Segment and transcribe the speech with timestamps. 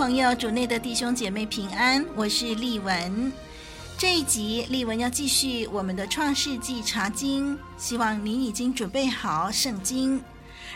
[0.00, 3.30] 朋友，主内的弟兄姐妹平安，我是丽文。
[3.98, 10.18] 这一集丽文要继续我们的《创世纪》查经，希望您已经准备好圣经，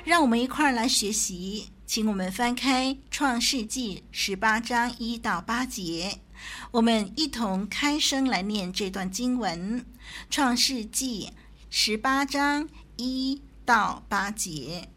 [0.04, 1.70] 让我们一块儿来学习。
[1.86, 6.18] 请我们翻开《创世纪》十八章一到八节，
[6.70, 9.80] 我们一同开声来念这段经文：
[10.28, 11.30] 《创世纪》
[11.70, 14.90] 十八章一到八节。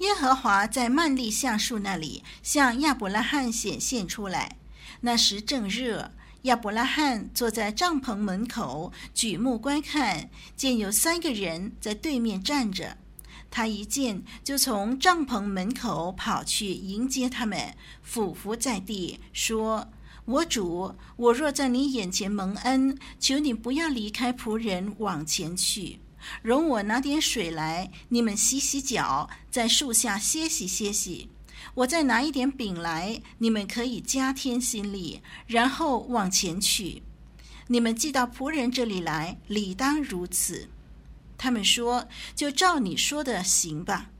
[0.00, 4.56] 耶和华在曼利橡树那里向亚伯拉罕显现出来。
[5.02, 12.96] 那时正热，亚伯拉罕坐在帐篷门口，举目观看，见有三个人在对面站着。
[13.50, 19.88] 他一见，就从帐篷门口跑去迎接他们，俯伏在地，说
[20.24, 26.00] ：“我主，我若在你眼前蒙恩，求你不要离开仆人，往前去。”
[26.42, 31.30] 容我拿点水来，你们洗洗脚，在树下歇息歇息。
[31.74, 37.02] 我再拿一点饼来，你们可以加添心力，然后往前去。
[37.68, 40.68] 你们寄到仆人这里来，理当如此。
[41.38, 44.10] 他们说：“就照你说的行吧。”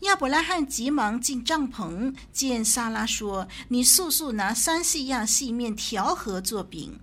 [0.00, 6.98] 亚伯拉罕急忙进帐篷，见撒拉说：“你速速拿三细亚细面调和做饼。”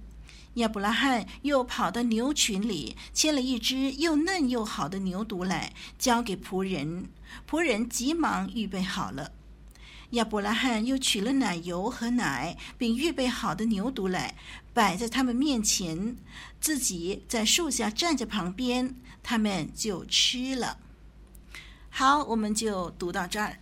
[0.55, 7.09] 亚伯拉罕又跑到牛群里，牵了一只又嫩又好的牛犊来，交给仆人。
[7.49, 9.31] 仆人急忙预备好了。
[10.11, 14.35] 亚伯拉罕又取了奶油和奶，并预备好的牛犊来，
[14.71, 16.15] 摆在他们面前，
[16.61, 20.77] 自己在树下站在旁边，他们就吃了。
[21.89, 23.57] 好，我们就读到这儿。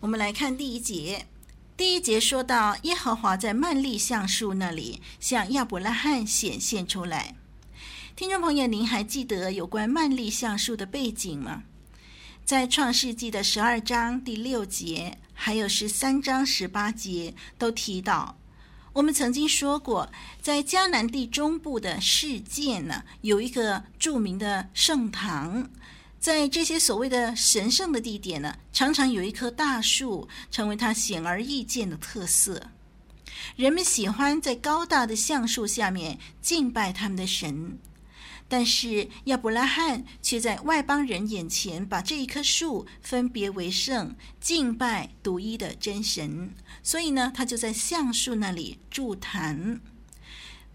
[0.00, 1.26] 我们来看第一节。
[1.76, 7.34] 第一节说到，耶和华在曼利橡树那里向亚伯拉罕显现出来。
[8.14, 11.64] 听众朋友，您还记得有关曼利橡树的背景吗？
[12.44, 18.36] 在创世纪的十二章第六节，还有十三章十八节都提到。
[18.92, 25.68] 我们曾经说过，在迦南地中部的世界呢，有一个著名的圣堂。
[26.24, 32.70] 在这些所谓的神圣的地点呢，常常有一棵大树，成为它显而易见的特色。
[33.56, 37.78] 人们喜欢在高大的橡树下面敬拜他们的神，
[38.48, 46.54] 但是亚伯拉罕却在外邦人眼前把这一棵树分别为圣，敬拜独一的真神。
[46.82, 49.78] 所以呢，他就在橡树那里筑坛。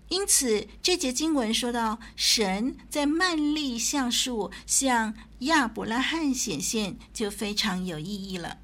[0.10, 8.58] 因此，这节经文说到神在曼利橡树向亚伯拉罕显现，就非常有意义了。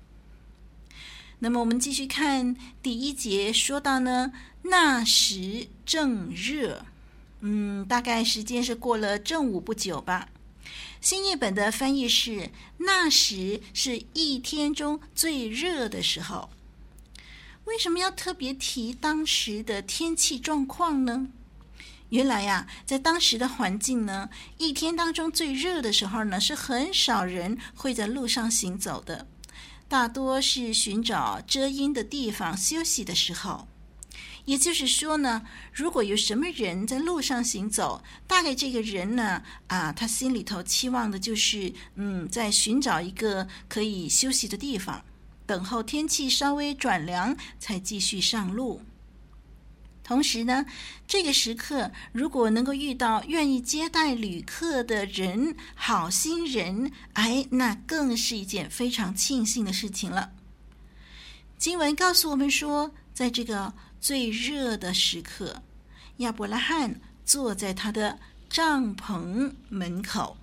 [1.39, 4.33] 那么，我们继续看第一节，说到呢，
[4.63, 6.83] 那时正热，
[7.41, 10.29] 嗯，大概时间是过了正午不久吧。
[10.99, 16.49] 新译本的翻译是：那时是一天中最热的时候。
[17.65, 21.27] 为什么要特别提当时的天气状况呢？
[22.09, 29.27] 原来呀，在当时的环境呢，一天当中最热的时候呢，是很少人会在路上行走的，
[29.87, 33.67] 大多是寻找遮阴的地方休息的时候。
[34.45, 35.41] 也就是说呢，
[35.73, 45.03] 如果有什么人在路上行走，大概这个人呢，啊，他心里头期望的就是，嗯，在寻找一个可以休息的地方。
[45.45, 48.81] 等候天气稍微转凉，才继续上路。
[50.03, 50.65] 同时呢，
[51.07, 60.31] 这个时刻如果能够遇到愿意接待旅客的人、好心人，哎，那更是一件非常庆幸的事情了。
[61.57, 65.63] 经文告诉我们说，在这个最热的时刻，
[66.17, 70.37] 亚伯拉罕坐在他的帐篷门口。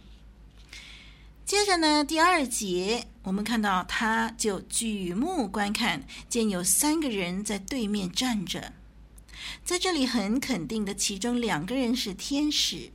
[1.44, 8.72] 接着呢，第二节我们看到，他就举目观看，见有三个人在对面站着。
[9.64, 12.92] 在这里很肯定的，其中两个人是天使，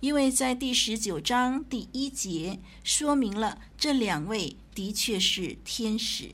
[0.00, 6.32] 因为在第十九章第一节说明了这两位的确是天使，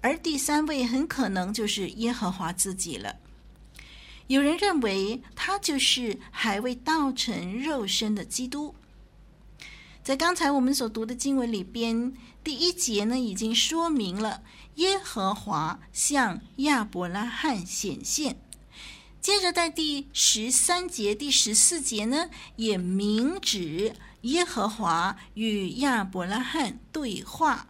[0.00, 3.16] 而第三位很可能就是耶和华自己了。
[4.26, 8.74] 有人认为他就是还未道成肉身的基督。
[10.04, 12.12] 在刚才我们所读的经文里边，
[12.44, 14.42] 第一节呢已经说明了
[14.74, 18.36] 耶和华向亚伯拉罕显现。
[19.22, 27.68] 接着在第十三节、第十四节呢，也明指耶和华与亚伯拉罕对话。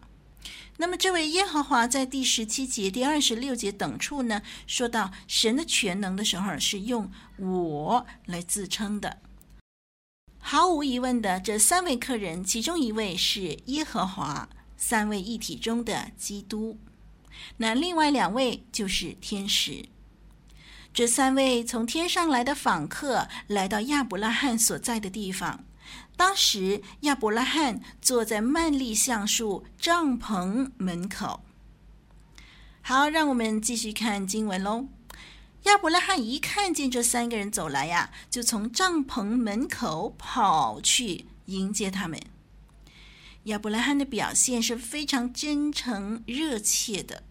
[0.75, 9.19] 那么这位耶和华在第十七节、第二十六节等处呢，说到神的全能的时候，是用我来自称的。
[10.47, 14.47] 毫无疑问的，这三位客人，其中一位是耶和华，
[14.77, 16.77] 三位一体中的基督。
[17.57, 19.85] 那另外两位就是天使。
[20.93, 25.65] 这三位从天上来的访客，来到亚伯拉罕所在的地方。
[26.15, 31.41] 当时亚伯拉罕坐在曼利橡树帐篷门口。
[32.83, 34.89] 好，让我们继续看经文喽。
[35.65, 42.21] 亚伯拉罕一看见这三个人走来呀，就从帐篷门口跑去迎接他们。
[43.45, 47.23] 亚伯拉罕的表现是非常真诚热切的。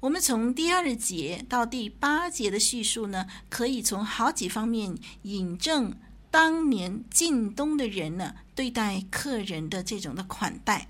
[0.00, 5.96] 我们从第二节到第八节的叙述呢，可以从好几方面引证
[6.30, 10.88] 当年近东的人呢对待客人的这种的款待。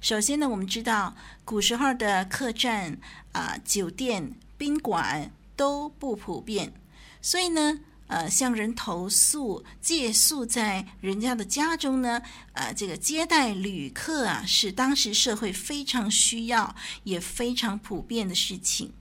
[0.00, 2.98] 首先呢，我们知道古时候的客栈
[3.32, 4.36] 啊、酒店。
[4.62, 6.72] 宾馆都不普遍，
[7.20, 12.22] 所以呢，呃，向人投宿、借宿在人家的家中呢，
[12.52, 18.92] 呃，这个接待旅客啊，是当时社会非常需要也非常普遍的事情。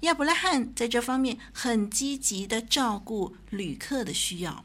[0.00, 4.64] 亚伯拉罕在这方面很积极的照顾旅客的需要。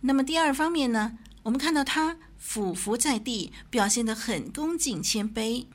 [0.00, 5.66] 那么第二方面呢，我们看到他俯伏在地，表现得很恭敬谦卑。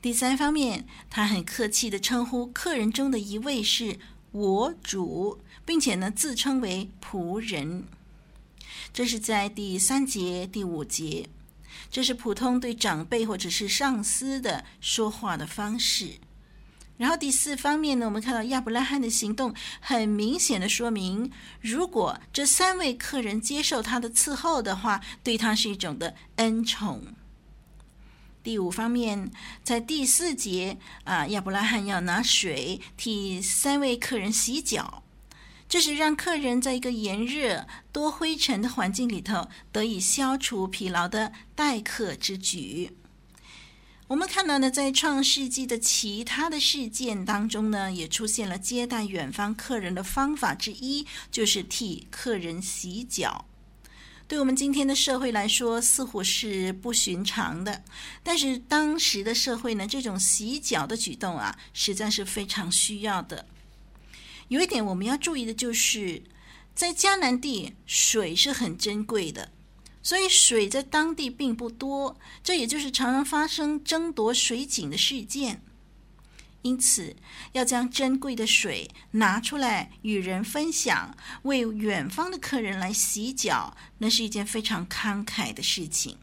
[0.00, 3.98] 第三方面，他很客气地称呼客人中的一位是
[4.30, 7.84] 我主，并且呢自称为仆人。
[8.92, 11.28] 这是在第三节、第五节，
[11.90, 16.12] 这是普通对长辈或者是上司的说话的方式。
[16.96, 21.30] 然后第四方面呢，我们看到亚伯拉罕的行动，很明显的说明，
[21.60, 27.02] 如果这三位客人接受他的伺候的话，对他是一种的恩宠。
[28.48, 29.30] 第五方面，
[29.62, 35.02] 在第四节啊，亚伯拉罕要拿水替三位客人洗脚，
[35.68, 42.96] 这是让客人在一个炎热、多灰尘的环境里头得以消除疲劳的待客之举。
[44.06, 53.44] 我们看到呢，在创世纪的其他的事件当中呢，也出现了接待远方客人的方法之一，就是替客人洗脚。
[54.28, 57.82] 对我们今天的社会来说，似乎是不寻常的。
[58.22, 63.46] 但是当时的社会呢，这种洗脚的举动啊，实在是非常需要的。
[64.48, 66.22] 有一点我们要注意的就是，
[66.74, 69.50] 在迦南地水是很珍贵的，
[70.02, 75.62] 所以水在当地并不多，这也就是常常发生争夺水井的事件。
[76.68, 77.16] 因此，
[77.52, 86.18] 要将珍贵的水拿出来与人分享，为远方的客人来洗脚，那是一件非常慷慨的事情。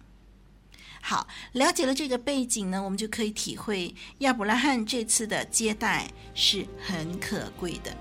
[1.02, 7.98] 好，了解了这个背景呢，我们就可以体会亚伯拉罕这次的接待是很可贵的。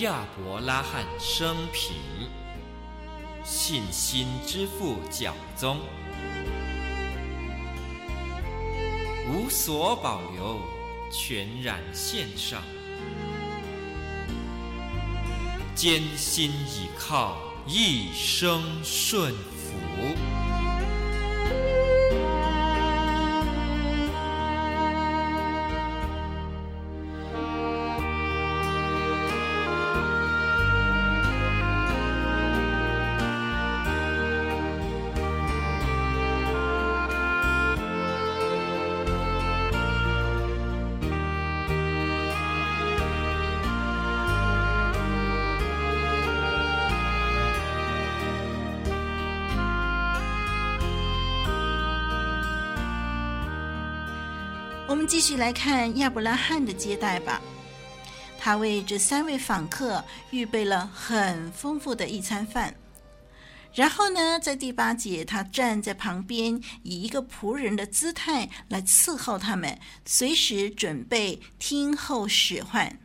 [0.00, 2.15] 亚伯拉罕生平。
[3.48, 5.78] 信心之父教宗，
[9.30, 10.60] 无所保留，
[11.12, 12.60] 全然献上，
[15.76, 17.38] 艰辛倚靠，
[17.68, 20.35] 一生顺服。
[54.96, 57.42] 我们继续来看亚伯拉罕的接待吧。
[58.38, 62.74] 他为这三位访客预备了很丰富的一餐饭。
[63.74, 72.98] 然后呢，在第八节，他站在旁边，以一个仆人的姿态来伺候他们，随时准备听候使唤。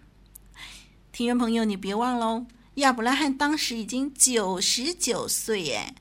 [1.12, 2.46] 听众朋友，你别忘喽，
[2.76, 5.94] 亚伯拉罕当时已经九十九岁，哎，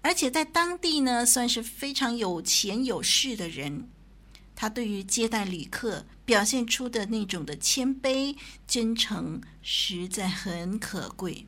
[0.00, 3.88] 而且在当地呢，算是非常有钱有势的人。
[4.56, 8.34] 他对于接待旅客表现出的那种的谦卑、
[8.66, 11.46] 真诚，实在很可贵。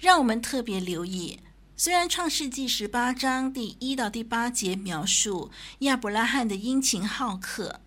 [0.00, 1.38] 让我们特别留意，
[1.76, 5.50] 虽然《创世纪》十八章第一到第八节描述
[5.80, 7.80] 亚伯拉罕的殷勤好客，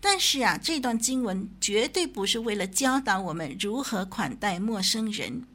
[0.00, 5.46] 但是啊，这段经文绝对不是为了教导我们如何款待陌生人。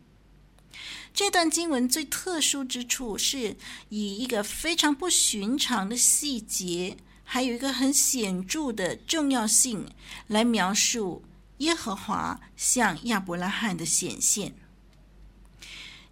[1.13, 3.57] 这段经文最特殊之处是
[3.89, 6.97] 以一个非常不寻常的细节。
[7.33, 9.89] 还有一个很显著的重要性
[10.27, 11.23] 来描述
[11.59, 14.53] 耶和华向亚伯拉罕的显现。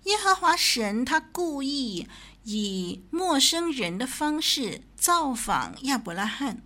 [0.03, 2.07] 耶和华神他故意
[2.43, 6.61] 以陌生人的方式造访亚伯拉罕，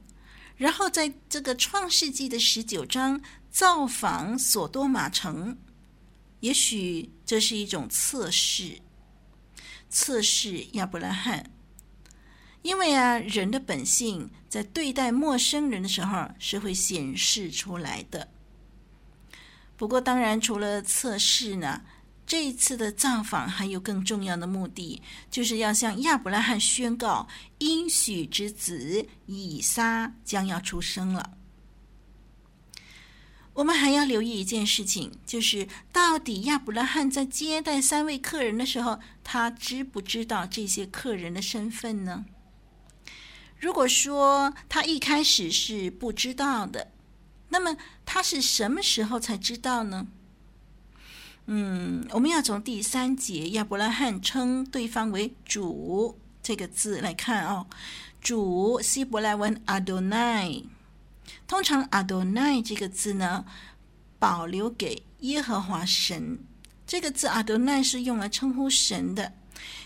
[0.56, 3.20] 然后在这个创世纪的十九章
[3.50, 5.58] 造访所多玛城。
[6.42, 8.78] 也许这是一种测试，
[9.90, 11.50] 测试亚伯拉罕。
[12.64, 18.30] 因为啊，人的本性在对待陌生人的时候是会显示出来的。
[19.76, 21.82] 不过，当然除了测试呢，
[22.26, 27.28] 这一次的造访还有更重要的目的，就是要向亚伯拉罕宣告
[27.58, 31.38] 应许之子以撒将要出生了。
[33.56, 42.26] 我们还要留意一件事情，就是到底亚伯拉罕在接待三位客人的时候，他知不知道这些客人的身份呢？
[43.64, 46.92] 如果说他一开始是不知道的，
[47.48, 50.06] 那么他是什么时候才知道呢？
[51.46, 57.66] 嗯，我们要从第三节亚伯拉罕称对方为主这个字来看哦。
[58.20, 60.62] 主希伯来文阿多奈，
[61.48, 63.46] 通常阿多奈这个字呢，
[64.20, 66.38] 保留给耶和华神。
[66.86, 69.32] 这个字阿多奈是用来称呼神的。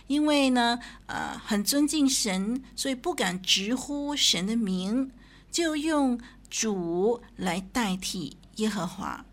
[0.08, 5.12] 因为呢，呃，很尊敬神，所以不敢直呼神的名，
[5.52, 9.26] 就用主来代替耶和华。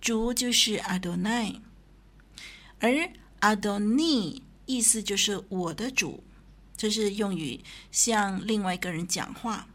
[0.00, 1.54] 主就是阿多奈，
[2.78, 6.22] 而阿多尼意思就是我的主，
[6.76, 7.58] 这，就是用于
[7.90, 9.66] 向另外一个人讲话。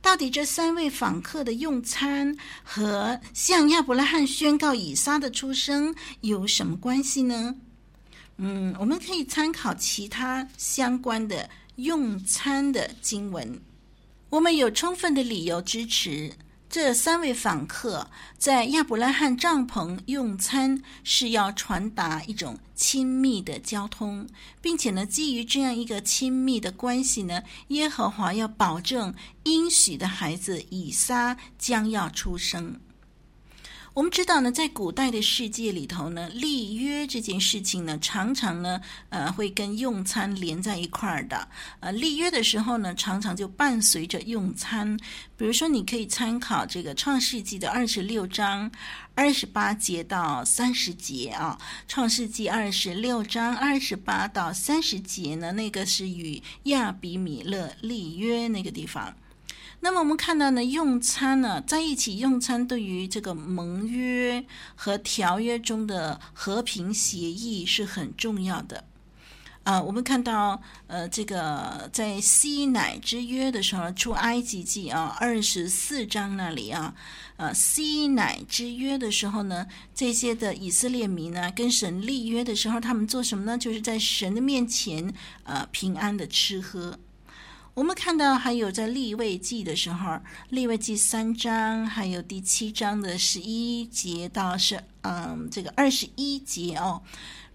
[0.01, 7.55] 到底这三位访客的用餐和向亚伯拉罕宣告以撒的出生有什么关系呢？
[8.37, 13.59] 嗯，我们可以参考其他相关的用餐的经文，
[14.29, 16.31] 我们有充分的理由支持。
[16.69, 24.27] 这三位访客在亚伯拉罕帐篷用餐，是要传达一种亲密的交通，
[24.61, 32.79] 并且呢，基于这样一个亲密的关系呢，耶和华要保证应许的孩子以撒将要出生。
[33.97, 41.47] 我们知道呢，在古代的世界里头呢，立约这件事情呢，常常呢，呃，会跟用餐连在一块儿的。
[41.79, 44.95] 呃，立约的时候呢，常常就伴随着用餐。
[45.35, 48.69] 比如说，你可以参考这个《创世纪》的二十六章
[49.15, 59.15] 二十八节到三十节啊，《创世纪》二十六章二十八到三十节呢，那个是与亚比米勒立约那个地方。
[59.79, 64.43] 那么我们看到呢，用餐呢，在一起用餐，对于这个盟约
[64.75, 68.83] 和条约中的和平协议是很重要的。
[69.63, 76.95] 啊，我们看到呃，这个在西乃之约的时候，出埃及记啊二十四章那里啊，
[77.35, 83.57] 呃，西乃之约的时候呢，这些的以色列民呢，跟神立约的时候，他们做什么呢？
[83.57, 86.97] 就是在神的面前呃平安的吃喝。
[87.77, 90.19] 我们看到还有在立位记的时候，
[90.49, 96.99] 立位记三章，还有第七章的十一节到是嗯这个二十一节哦，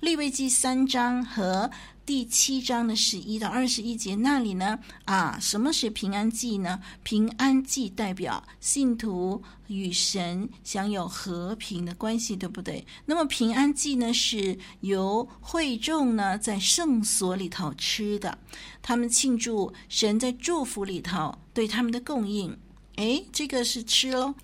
[0.02, 1.70] 利未记三章和。
[2.04, 4.76] 第七章的十一到二十一节那里呢？
[5.04, 6.80] 啊，什么是平安祭呢？
[7.04, 12.84] 平安祭代表信徒与神享有和平的关系，对不对？
[13.06, 18.36] 那么平安祭呢，是由会众呢在圣所里头吃的，
[18.82, 22.58] 他们庆祝神在祝福里头对他们的供应。
[22.96, 24.34] 诶，这个是吃喽。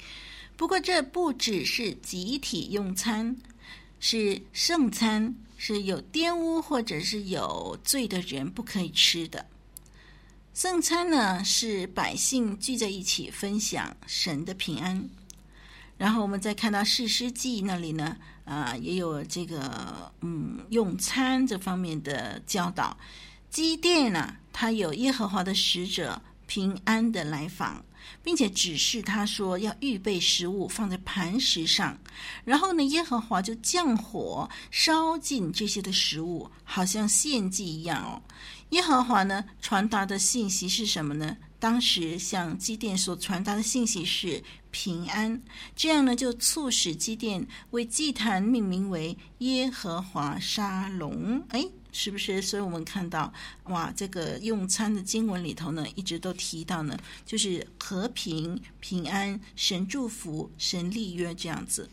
[0.56, 3.36] 不过这不只是集体用餐，
[3.98, 5.34] 是圣餐。
[5.58, 9.44] 是有玷污或者是有罪的人不可以吃的。
[10.54, 15.10] 圣餐呢，是百姓聚在一起分享神的平安。
[15.96, 22.96] 然后我们再看到士师记那里呢，啊，也有这个嗯用餐这方面的教导。
[23.50, 27.84] 基甸呢，他有耶和华的使者平安的来访。
[28.22, 31.98] 并且指示他说要预备食物放在磐石上，
[32.44, 38.22] 然后呢，耶和华就降火烧尽这些的食物，好像献祭一样哦。
[38.70, 41.36] 耶和华呢传达的信息是什么呢？
[41.58, 45.42] 当时向基甸所传达的信息是平安，
[45.74, 51.42] 这样呢就促使基甸为祭坛命名为耶和华沙龙。
[51.48, 51.64] 哎。
[51.98, 52.40] 是不是？
[52.40, 53.32] 所以我们看到，
[53.64, 61.90] 哇，这个用餐的经文里头呢，一直都提到呢，就是和平、平安、神祝福、神立约这样子。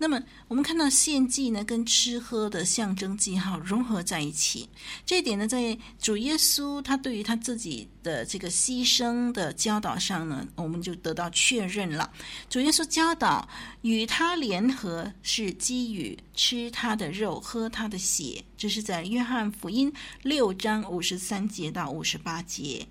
[0.00, 4.68] 那么我们看到献祭呢，跟吃喝的象征记号融合在一起，
[5.04, 12.08] 这一点呢，在主耶稣他对于他自己的这个牺牲的教导上呢，我们就得到确认了。
[12.48, 13.48] 主耶稣教导
[13.82, 22.86] 与他联合是基于吃他的肉、喝他的血，这是在约翰福音六章五十三节到五十八节。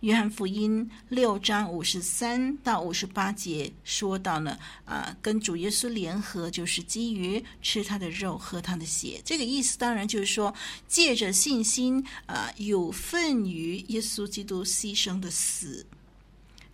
[0.00, 9.20] 约翰福音六章五十三到五十八节说到呢，啊，跟主耶稣联合就是基于吃他的肉、喝他的血。
[9.24, 10.52] 这个意思当然就是说，
[10.88, 15.86] 借着信心，啊，有份于耶稣基督牺牲的死。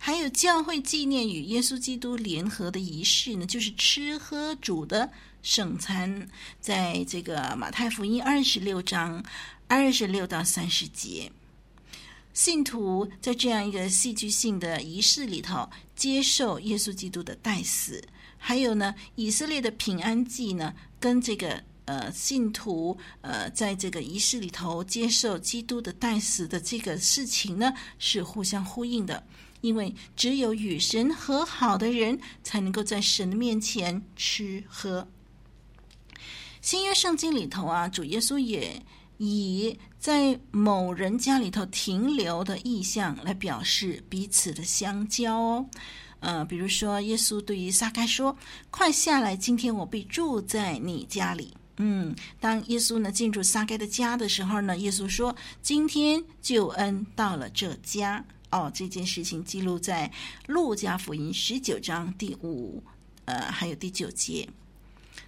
[0.01, 5.11] 还有教会纪念与耶稣基督联合的仪式呢，就是吃喝主的
[5.43, 6.27] 圣餐，
[6.61, 9.23] 在这个马太福音二十六章
[9.67, 11.29] 二十六到三十节。
[12.33, 18.01] 信徒在这样一个戏剧性的仪式里头接受耶稣基督的代死，
[18.37, 29.21] 还有呢，以色列的平安祭呢，跟这个呃信徒呃在这个仪式里头接受基督的代死的这个事情呢，是互相呼应的，
[29.61, 35.07] 因为只有与神和好的人才能够在神的面前吃喝。
[36.61, 38.81] 新约圣经里头啊，主耶稣也。
[39.21, 45.65] 以在某人家里头停留的意象来表示彼此的相交哦，
[46.21, 48.33] 呃，比如说耶稣对于撒该说
[48.71, 60.11] ：“快下来，今天我必住在你家里。”嗯，当耶稣呢进入撒该的家的时候呢，耶稣说：“今天救恩到了这家。”哦，这件事情记录在
[60.47, 62.83] 路加福音十九章第五，
[63.25, 64.47] 呃，还有第九节。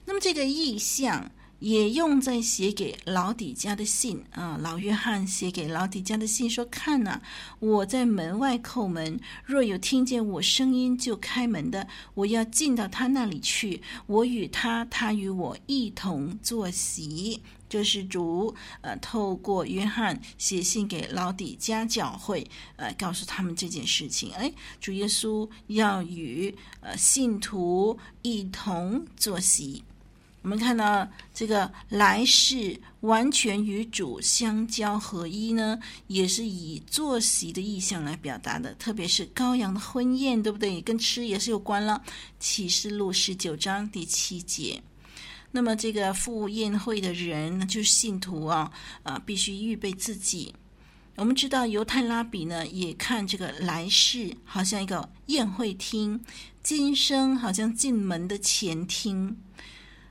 [0.05, 1.31] 那么这个意象。
[1.62, 7.21] 也用在写给老底家的信啊，老约翰写给老底家的信说：“看呐、
[7.60, 17.39] 我在门外叩门，若有听见我声音就开门的，我要进到他那里去，我与他，他与我一同坐席。”
[17.71, 24.29] 这是主呃透过约翰写信给老底嘉教会，呃告诉他们这件事情。
[24.34, 29.81] 哎，主耶稣要与呃信徒一同坐席。
[30.41, 38.73] 我们看到这个来世完全与主相交合一呢，也是以坐席的意象来表达的。
[38.73, 40.81] 特别是羔羊的婚宴，对不对？
[40.81, 42.03] 跟吃也是有关了。
[42.38, 44.81] 启示录十九章第七节。
[45.52, 48.72] 那么这个赴宴会的人就是信徒啊，
[49.04, 50.54] 啊，必须预备自己。
[51.16, 56.20] 我们知道犹太拉比呢，也看这个来世好像一个宴会厅，
[56.64, 59.38] 今生好像进门的前厅。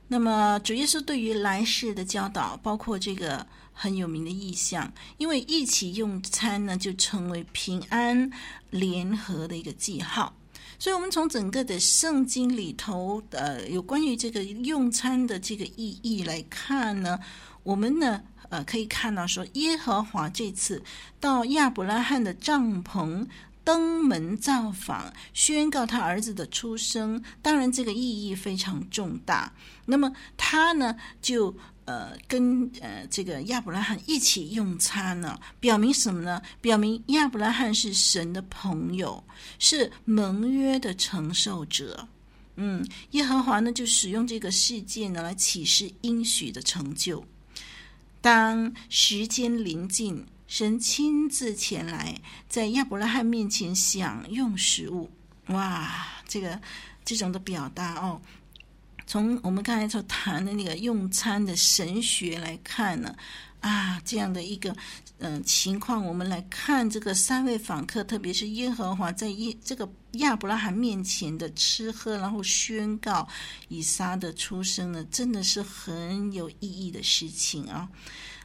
[0.07, 8.29] 那么主耶稣对于来世的教导，包括这个很有名的意象，因为一起用餐呢，就成为平安
[8.69, 10.33] 联合的一个记号。
[10.81, 17.19] 所以，我们从整个的圣经里头，呃，有关于这个用餐的这个意义来看呢，
[17.61, 20.81] 我们呢，呃，可以看到说，耶和华这次
[21.19, 23.27] 到亚伯拉罕的帐篷。
[23.63, 29.53] 登门造访，宣告他儿子的出生，当然这个意义非常重大。
[29.85, 36.41] 那么他呢，就呃跟呃这个亚伯拉罕一起用餐呢，表明什么呢？
[36.59, 39.23] 表明亚伯拉罕是神的朋友，
[39.59, 42.07] 是盟约的承受者。
[42.55, 47.23] 嗯，耶和华呢就使用这个事件呢来启示应许的成就。
[48.21, 50.25] 当时间临近。
[50.51, 52.13] 神亲自前来，
[52.49, 55.09] 在亚伯拉罕面前享用食物，
[55.45, 56.59] 哇，这个
[57.05, 58.21] 这种的表达哦，
[59.07, 63.15] 从我们刚才所谈的那个用餐的神学来看呢，
[63.61, 64.75] 啊，这样的一个
[65.19, 73.25] 嗯、情况，我们来看这个三位访客，特别是耶和华在耶这个亚伯拉罕面前的吃喝，然后宣告
[73.69, 77.87] 以撒的出生呢，真的是很有意义的事情啊。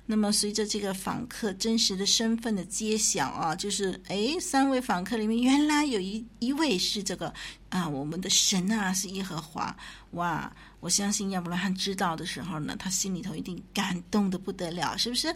[0.09, 7.35] 那么，随着这个访客真实的身份的揭晓啊，就是哎，三位访客里面原来有一一位是这个
[7.71, 9.77] 啊，我们的神啊，是耶和华
[10.13, 10.51] 哇！
[10.79, 15.35] 我相信亚伯拉罕知道的时候呢，他心里头一定感动的不得了，是不是？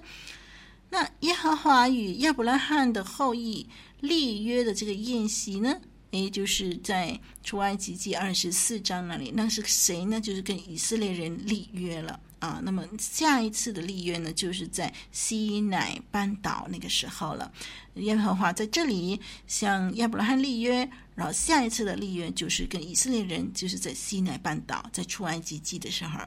[0.88, 5.74] 那耶和华与亚伯拉罕的后裔立约的这个宴席呢？
[6.12, 10.20] 也就是在出埃及记二十四章那里，那是谁呢？
[10.20, 12.61] 就是跟以色列人立约了啊。
[12.62, 17.50] 那么下一次的立约呢，就是在西乃半岛那个时候了。
[17.94, 26.18] 耶和华在这里向亚伯拉罕立约，然后下一次的立约就是跟以色列人，就是在西乃半岛，在出埃及记的时候，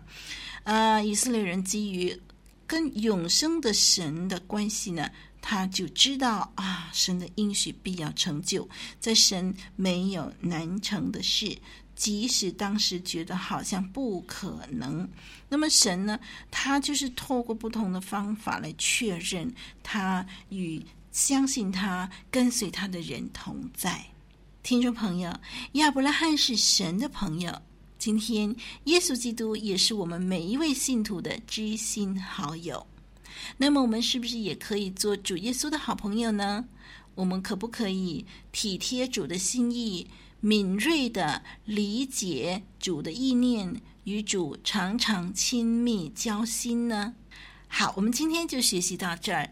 [0.63, 2.17] 啊，以色列人基于
[2.65, 5.09] 跟永生的神的关系呢。
[5.45, 8.65] 他就知道啊，神的应许必要成就，
[8.97, 11.53] 在神没有难成的事，
[12.03, 15.09] 即使当时觉得好像不可能，
[15.47, 16.19] 那么神呢，
[16.51, 19.49] 他就是透过不同的方法来确认
[19.81, 24.03] 他与相信他、跟随他的人同在。
[24.63, 25.33] 听众朋友，
[25.73, 27.57] 亚伯拉罕是神的朋友，
[27.97, 32.85] 今天耶稣基督也是我们每一位信徒的知心好友。
[33.55, 36.65] 那么我们是不是也可以做主耶稣的好朋友呢？
[37.15, 40.05] 我们可不可以体贴主的心意，
[40.45, 47.13] 敏锐地理解主的意念，与主常常亲密交心呢？
[47.69, 49.49] 好，我们今天就学习到这儿。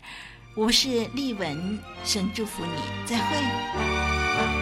[0.54, 2.72] 我是丽文，神祝福你，
[3.06, 4.61] 再会。